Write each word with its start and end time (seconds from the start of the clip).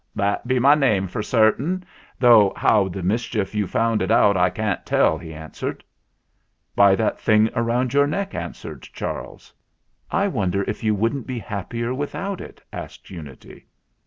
"That 0.15 0.47
be 0.47 0.57
my 0.57 0.73
name 0.73 1.07
for 1.07 1.21
sartain, 1.21 1.85
though 2.19 2.53
how 2.55 2.87
the 2.87 3.03
mischief 3.03 3.53
you 3.53 3.67
found 3.67 4.01
it 4.01 4.09
out 4.09 4.35
I 4.35 4.49
can't 4.49 4.83
tell," 4.83 5.19
he 5.19 5.31
answered. 5.31 5.83
"By 6.75 6.95
that 6.95 7.19
thing 7.19 7.51
round 7.55 7.93
your 7.93 8.07
neck," 8.07 8.33
answered 8.33 8.81
Charles. 8.81 9.53
"I 10.09 10.27
wonder 10.27 10.63
if 10.63 10.83
you 10.83 10.95
wouldn't 10.95 11.27
be 11.27 11.37
happier 11.37 11.93
with 11.93 12.15
out 12.15 12.41
it?" 12.41 12.63
asked 12.73 13.11
Unity. 13.11 13.67